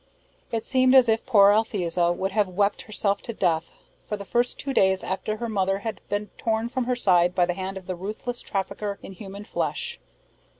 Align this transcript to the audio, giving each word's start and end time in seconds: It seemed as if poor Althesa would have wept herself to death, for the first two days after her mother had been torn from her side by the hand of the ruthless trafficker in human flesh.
It 0.51 0.65
seemed 0.65 0.95
as 0.95 1.07
if 1.07 1.27
poor 1.27 1.51
Althesa 1.51 2.11
would 2.11 2.31
have 2.31 2.49
wept 2.49 2.81
herself 2.81 3.21
to 3.21 3.33
death, 3.33 3.69
for 4.09 4.17
the 4.17 4.25
first 4.25 4.57
two 4.57 4.73
days 4.73 5.03
after 5.03 5.37
her 5.37 5.47
mother 5.47 5.77
had 5.77 6.01
been 6.09 6.31
torn 6.39 6.69
from 6.69 6.85
her 6.85 6.95
side 6.95 7.35
by 7.35 7.45
the 7.45 7.53
hand 7.53 7.77
of 7.77 7.85
the 7.85 7.93
ruthless 7.95 8.41
trafficker 8.41 8.97
in 9.03 9.11
human 9.13 9.45
flesh. 9.45 9.99